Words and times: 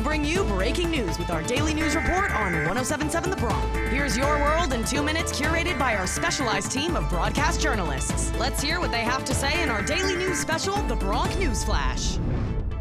bring 0.00 0.24
you 0.24 0.44
breaking 0.44 0.90
news 0.90 1.18
with 1.18 1.30
our 1.30 1.42
daily 1.42 1.74
news 1.74 1.94
report 1.94 2.30
on 2.32 2.52
1077 2.52 3.30
The 3.30 3.36
Bronc. 3.36 3.76
Here's 3.90 4.16
your 4.16 4.38
world 4.38 4.72
in 4.72 4.84
two 4.84 5.02
minutes, 5.02 5.32
curated 5.38 5.78
by 5.78 5.94
our 5.96 6.06
specialized 6.06 6.72
team 6.72 6.96
of 6.96 7.08
broadcast 7.08 7.60
journalists. 7.60 8.32
Let's 8.38 8.62
hear 8.62 8.80
what 8.80 8.90
they 8.90 9.02
have 9.02 9.24
to 9.26 9.34
say 9.34 9.62
in 9.62 9.68
our 9.68 9.82
daily 9.82 10.16
news 10.16 10.38
special, 10.38 10.76
The 10.82 10.96
Bronc 10.96 11.38
News 11.38 11.64
Flash. 11.64 12.18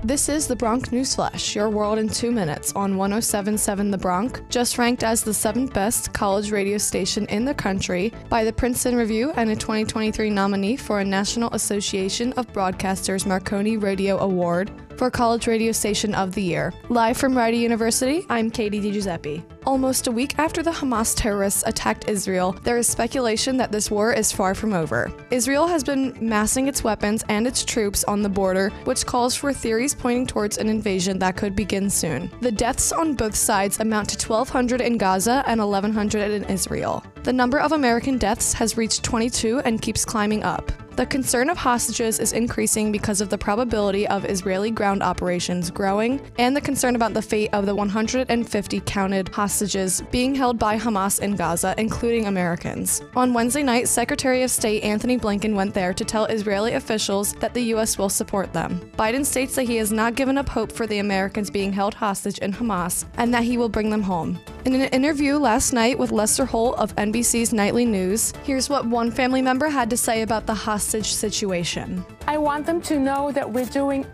This 0.01 0.29
is 0.29 0.47
the 0.47 0.55
Bronc 0.55 0.93
News 0.93 1.13
Flash, 1.13 1.55
your 1.55 1.69
world 1.69 2.00
in 2.00 2.07
two 2.07 2.32
minutes 2.32 2.71
on 2.73 2.95
1077 2.95 3.91
The 3.91 3.97
Bronc, 3.97 4.41
just 4.49 4.77
ranked 4.77 5.04
as 5.04 5.21
the 5.21 5.33
seventh 5.33 5.73
best 5.73 6.13
college 6.13 6.51
radio 6.51 6.77
station 6.77 7.25
in 7.25 7.43
the 7.43 7.54
country 7.54 8.13
by 8.29 8.45
the 8.45 8.54
Princeton 8.54 8.95
Review 8.95 9.33
and 9.36 9.49
a 9.49 9.55
2023 9.55 10.29
nominee 10.29 10.77
for 10.77 11.01
a 11.01 11.05
National 11.05 11.51
Association 11.51 12.31
of 12.33 12.51
Broadcasters 12.54 13.25
Marconi 13.25 13.75
Radio 13.75 14.17
Award 14.20 14.71
for 15.00 15.09
College 15.09 15.47
Radio 15.47 15.71
Station 15.71 16.13
of 16.13 16.36
the 16.36 16.41
Year. 16.41 16.73
Live 16.89 17.16
from 17.16 17.36
Rider 17.36 17.55
University, 17.55 18.26
I'm 18.30 18.52
Kadie 18.52 18.81
DiGiuseppe. 18.81 19.41
Almost 19.66 20.08
a 20.08 20.12
week 20.12 20.38
after 20.38 20.62
the 20.62 20.72
Hamas 20.72 21.16
terrorists 21.16 21.63
attacked 21.66 22.09
Israel, 22.09 22.52
there 22.63 22.77
is 22.77 22.85
speculation 22.85 23.55
that 23.55 23.72
this 23.72 23.89
war 23.89 24.12
is 24.12 24.34
far 24.34 24.53
from 24.53 24.73
over. 24.73 25.09
Israel 25.31 25.67
has 25.67 25.85
been 25.85 26.17
massing 26.20 26.67
its 26.67 26.84
weapons 26.84 27.23
and 27.30 27.48
its 27.48 27.63
troops 27.63 28.03
on 28.03 28.22
the 28.22 28.27
border, 28.27 28.72
which 28.84 29.05
calls 29.05 29.35
for 29.35 29.53
theories 29.53 29.95
pointing 29.95 30.27
towards 30.27 30.58
an 30.58 30.67
invasion 30.67 31.17
that 31.20 31.38
could 31.38 31.55
begin 31.55 31.89
soon. 31.89 32.30
The 32.41 32.52
deaths 32.52 32.91
on 32.91 33.13
both 33.13 33.36
sides 33.36 33.80
amount 33.80 34.09
to 34.09 34.27
1,200 34.27 34.81
in 34.81 34.97
Gaza 34.97 35.45
and 35.47 35.61
1,100 35.61 36.30
in 36.30 36.44
Israel. 36.45 37.05
The 37.23 37.31
number 37.31 37.61
of 37.61 37.72
American 37.72 38.17
deaths 38.17 38.52
has 38.52 38.75
reached 38.75 39.03
22 39.03 39.59
and 39.59 39.81
keeps 39.81 40.03
climbing 40.03 40.44
up. 40.44 40.73
The 40.99 41.05
concern 41.05 41.49
of 41.49 41.58
hostages 41.58 42.20
is 42.20 42.34
increasing 42.34 42.91
because 42.91 43.21
of 43.21 43.30
the 43.30 43.38
probability 43.38 44.05
of 44.09 44.26
Israeli 44.26 44.70
ground 44.70 45.02
operations 45.02 45.72
growing 45.72 46.20
and 46.38 46.53
the 46.53 46.59
concern 46.59 46.98
about 46.98 47.13
the 47.13 47.22
fate 47.22 47.52
of 47.53 47.66
the 47.66 47.73
150 47.73 48.81
counted 48.81 49.30
hostages 49.30 50.03
being 50.11 50.36
held 50.36 50.59
by 50.59 50.77
Hamas 50.77 51.22
in 51.22 51.38
Gaza, 51.38 51.73
including 51.77 52.25
Americans. 52.25 53.02
On 53.16 53.33
Wednesday 53.33 53.64
night, 53.64 53.88
Secretary 53.88 54.44
of 54.44 54.52
State 54.52 54.83
Antony 54.83 55.17
Blinken 55.17 55.55
went 55.55 55.73
there 55.73 55.94
to 55.94 56.03
tell 56.03 56.25
Israeli 56.25 56.73
officials 56.73 57.31
that 57.36 57.53
the 57.53 57.64
U.S. 57.75 57.97
will 57.97 58.09
support 58.09 58.52
them. 58.52 58.81
Biden 58.97 59.25
states 59.25 59.55
that 59.55 59.64
he 59.64 59.77
has 59.77 59.94
not 59.94 60.16
given 60.16 60.38
up 60.38 60.50
hope 60.50 60.70
for 60.70 60.86
the 60.86 61.00
Americans 61.00 61.50
being 61.50 61.72
held 61.72 61.94
hostage 61.94 62.39
in 62.39 62.52
Hamas 62.52 63.05
and 63.16 63.33
that 63.33 63.45
he 63.45 63.58
will 63.58 63.70
bring 63.70 63.89
them 63.89 64.02
home. 64.02 64.38
In 64.65 64.75
an 64.75 64.89
interview 64.89 65.38
last 65.38 65.71
night 65.71 65.97
with 65.97 66.11
Lester 66.11 66.43
Holt 66.43 66.77
of 66.77 66.93
NBC's 66.97 67.53
Nightly 67.53 67.85
News, 67.85 68.33
here's 68.43 68.69
what 68.69 68.85
one 68.85 69.09
family 69.09 69.41
member 69.41 69.69
had 69.69 69.89
to 69.89 69.95
say 69.95 70.21
about 70.21 70.45
the 70.45 70.53
hostage 70.53 71.13
situation. 71.13 72.05
I 72.27 72.38
want 72.38 72.65
them 72.65 72.81
to 72.81 72.99
know 72.99 73.31
that 73.31 73.49
we're 73.49 73.65
doing 73.65 74.05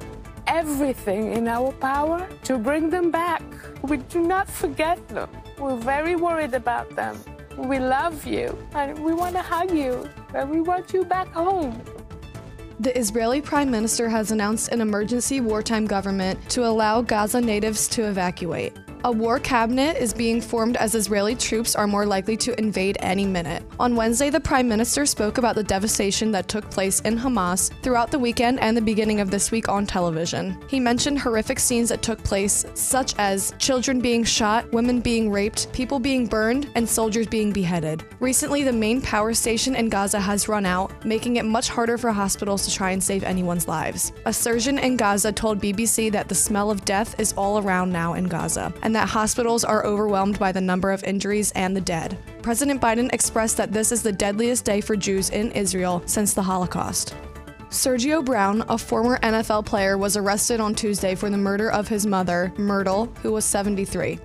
everything 0.45 1.33
in 1.33 1.47
our 1.47 1.71
power 1.71 2.29
to 2.43 2.59
bring 2.59 2.91
them 2.91 3.09
back. 3.09 3.41
We 3.81 3.97
do 3.97 4.21
not 4.21 4.47
forget 4.47 5.05
them. 5.07 5.29
We're 5.57 5.77
very 5.77 6.16
worried 6.16 6.53
about 6.53 6.95
them. 6.95 7.17
We 7.57 7.79
love 7.79 8.27
you 8.27 8.55
and 8.75 8.99
we 8.99 9.13
want 9.13 9.35
to 9.35 9.41
hug 9.41 9.71
you 9.71 10.07
and 10.35 10.47
we 10.47 10.61
want 10.61 10.93
you 10.93 11.05
back 11.05 11.27
home. 11.33 11.81
The 12.79 12.95
Israeli 12.95 13.41
Prime 13.41 13.71
Minister 13.71 14.07
has 14.09 14.29
announced 14.29 14.71
an 14.71 14.81
emergency 14.81 15.41
wartime 15.41 15.88
government 15.88 16.38
to 16.49 16.66
allow 16.66 17.01
Gaza 17.01 17.41
natives 17.41 17.88
to 17.88 18.03
evacuate. 18.03 18.73
A 19.06 19.11
war 19.11 19.38
cabinet 19.38 19.98
is 19.98 20.16
being 20.16 20.42
formed 20.42 20.78
as 20.78 20.95
Israeli 20.95 21.36
troops 21.36 21.75
are 21.75 21.86
more 21.86 22.08
likely 22.08 22.36
to 22.38 22.59
invade 22.59 22.98
any 23.02 23.23
minute. 23.23 23.62
On 23.80 23.95
Wednesday, 23.95 24.31
the 24.31 24.39
prime 24.39 24.67
minister 24.67 25.06
spoke 25.06 25.38
about 25.38 25.53
the 25.53 25.64
devastation 25.64 26.31
that 26.31 26.47
took 26.47 26.72
place 26.72 27.02
in 27.02 27.16
Hamas 27.16 27.72
throughout 27.84 28.09
the 28.09 28.17
weekend 28.17 28.59
and 28.62 28.75
the 28.75 28.81
beginning 28.81 29.20
of 29.20 29.30
this 29.30 29.52
week 29.52 29.70
on 29.70 29.86
television. 29.86 30.58
He 30.67 30.80
mentioned 30.80 31.20
horrific 31.20 31.59
scenes 31.59 31.89
that 31.89 32.02
took 32.02 32.23
place, 32.23 32.66
such 32.73 33.14
as 33.20 33.53
children 33.59 34.00
being 34.00 34.23
shot, 34.23 34.72
women 34.72 35.02
being 35.02 35.31
raped, 35.31 35.72
people 35.72 36.00
being 36.00 36.25
burned, 36.25 36.72
and 36.73 36.90
soldiers 36.90 37.28
being 37.28 37.52
beheaded. 37.52 38.03
Recently, 38.19 38.64
the 38.64 38.73
main 38.73 39.03
power 39.03 39.36
station 39.36 39.75
in 39.75 39.88
Gaza 39.88 40.19
has 40.19 40.47
run 40.47 40.66
out, 40.66 41.06
making 41.06 41.35
it 41.35 41.46
much 41.46 41.69
harder 41.69 42.00
for 42.00 42.12
hospitals 42.12 42.66
to 42.66 42.74
try 42.74 42.90
and 42.90 43.03
save 43.03 43.24
anyone's 43.24 43.68
lives. 43.68 44.13
A 44.25 44.34
surgeon 44.34 44.79
in 44.79 44.97
Gaza 44.97 45.31
told 45.31 45.62
BBC 45.62 46.12
that 46.12 46.28
the 46.28 46.34
smell 46.34 46.72
of 46.72 46.84
death 46.85 47.19
is 47.19 47.34
all 47.34 47.59
around 47.59 47.91
now 47.91 48.16
in 48.16 48.24
Gaza, 48.24 48.74
that 48.95 49.09
hospitals 49.09 49.63
are 49.63 49.85
overwhelmed 49.85 50.39
by 50.39 50.51
the 50.51 50.61
number 50.61 50.91
of 50.91 51.03
injuries 51.03 51.51
and 51.51 51.75
the 51.75 51.81
dead. 51.81 52.17
President 52.41 52.81
Biden 52.81 53.11
expressed 53.13 53.57
that 53.57 53.72
this 53.72 53.91
is 53.91 54.01
the 54.01 54.11
deadliest 54.11 54.66
day 54.66 54.81
for 54.81 54.95
Jews 54.95 55.29
in 55.29 55.51
Israel 55.51 56.01
since 56.06 56.33
the 56.33 56.44
Holocaust. 56.44 57.13
Sergio 57.69 58.23
Brown, 58.23 58.63
a 58.69 58.78
former 58.78 59.17
NFL 59.19 59.66
player, 59.66 59.97
was 59.97 60.16
arrested 60.16 60.59
on 60.59 60.73
Tuesday 60.73 61.13
for 61.13 61.29
the 61.29 61.38
murder 61.38 61.69
of 61.72 61.88
his 61.88 62.05
mother, 62.05 62.53
Myrtle, 62.57 63.07
who 63.22 63.34
was 63.34 63.44
73. 63.44 64.17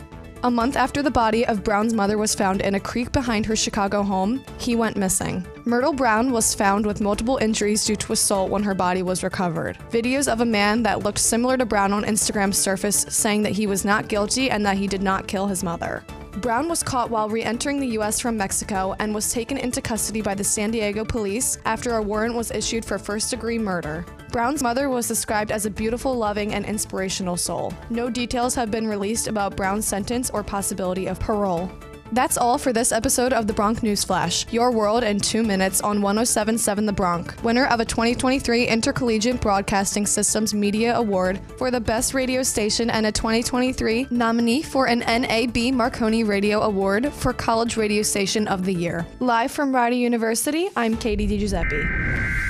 A 0.43 0.51
month 0.51 0.75
after 0.75 1.03
the 1.03 1.11
body 1.11 1.45
of 1.45 1.62
Brown's 1.62 1.93
mother 1.93 2.17
was 2.17 2.34
found 2.34 2.62
in 2.62 2.75
a 2.75 2.81
creek 2.81 3.12
behind 3.12 3.45
her 3.45 3.55
Chicago 3.55 4.03
home, 4.03 4.43
he 4.56 4.75
went 4.75 4.97
missing. 4.97 5.47
Myrtle 5.67 5.93
Brown 5.93 6.33
was 6.33 6.55
found 6.55 6.87
with 6.87 7.03
multiple 7.03 7.37
injuries 7.37 7.84
due 7.84 7.97
to 7.97 8.15
assault 8.15 8.51
when 8.51 8.62
her 8.62 8.75
body 8.75 9.03
was 9.03 9.23
recovered. 9.23 9.77
Videos 9.91 10.33
of 10.33 10.41
a 10.41 10.47
man 10.47 10.83
that 10.83 11.03
looked 11.03 11.19
similar 11.19 11.59
to 11.59 11.67
Brown 11.67 11.93
on 11.93 12.05
Instagram 12.05 12.55
surfaced 12.55 13.12
saying 13.12 13.43
that 13.43 13.53
he 13.53 13.67
was 13.67 13.84
not 13.84 14.09
guilty 14.09 14.51
and 14.51 14.65
that 14.65 14.78
he 14.78 14.87
did 14.87 15.03
not 15.03 15.28
kill 15.28 15.47
his 15.47 15.62
mother. 15.62 16.03
Brown 16.36 16.68
was 16.68 16.82
caught 16.82 17.10
while 17.10 17.28
re 17.28 17.42
entering 17.42 17.80
the 17.80 17.88
U.S. 17.88 18.20
from 18.20 18.36
Mexico 18.36 18.94
and 19.00 19.12
was 19.12 19.32
taken 19.32 19.56
into 19.56 19.82
custody 19.82 20.22
by 20.22 20.34
the 20.34 20.44
San 20.44 20.70
Diego 20.70 21.04
police 21.04 21.58
after 21.64 21.96
a 21.96 22.02
warrant 22.02 22.36
was 22.36 22.52
issued 22.52 22.84
for 22.84 22.98
first 22.98 23.30
degree 23.30 23.58
murder. 23.58 24.06
Brown's 24.30 24.62
mother 24.62 24.88
was 24.88 25.08
described 25.08 25.50
as 25.50 25.66
a 25.66 25.70
beautiful, 25.70 26.14
loving, 26.14 26.54
and 26.54 26.64
inspirational 26.64 27.36
soul. 27.36 27.72
No 27.91 28.08
details 28.08 28.54
have 28.54 28.70
been 28.70 28.86
released 28.86 29.26
about 29.26 29.56
Brown's 29.56 29.86
sentence 29.86 30.30
or 30.30 30.44
possibility 30.44 31.06
of 31.06 31.18
parole. 31.18 31.68
That's 32.12 32.37
all 32.37 32.59
for 32.59 32.72
this 32.72 32.91
episode 32.91 33.32
of 33.32 33.47
the 33.47 33.53
Bronc 33.53 33.84
News 33.84 34.03
Flash, 34.03 34.44
your 34.53 34.72
world 34.72 35.04
in 35.04 35.21
two 35.21 35.44
minutes 35.44 35.81
on 35.81 36.03
1077 36.03 36.84
The 36.87 36.93
Bronc, 36.93 37.34
winner 37.44 37.66
of 37.66 37.78
a 37.78 37.84
2023 37.84 38.66
Intercollegiate 38.66 39.41
Broadcasting 39.41 40.06
Systems 40.06 40.53
Media 40.53 40.97
Award 40.97 41.41
for 41.56 41.71
the 41.71 41.81
Best 41.81 42.12
Radio 42.12 42.43
Station 42.43 42.91
and 42.91 43.06
a 43.06 43.12
2023 43.12 44.09
nominee 44.10 44.62
for 44.62 44.87
an 44.87 45.00
NAB 45.00 45.72
Marconi 45.72 46.25
Radio 46.25 46.62
Award 46.62 47.12
for 47.12 47.32
College 47.32 47.76
Radio 47.76 48.03
Station 48.03 48.48
of 48.48 48.65
the 48.65 48.75
Year. 48.75 49.06
Live 49.21 49.53
from 49.53 49.72
Rider 49.72 49.94
University, 49.97 50.69
I'm 50.75 50.97
Kadie 50.97 51.28
DiGiuseppe. 51.28 52.50